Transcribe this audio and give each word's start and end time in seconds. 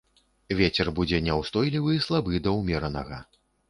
Вецер 0.61 0.87
будзе 1.01 1.21
няўстойлівы 1.27 2.03
слабы 2.09 2.45
да 2.49 2.59
ўмеранага. 2.61 3.27